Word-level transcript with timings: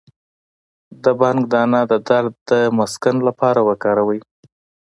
د 1.03 1.05
بنګ 1.19 1.39
دانه 1.51 1.81
د 1.91 1.93
درد 2.07 2.33
د 2.49 2.51
مسکن 2.77 3.15
لپاره 3.27 3.59
وکاروئ 3.69 4.19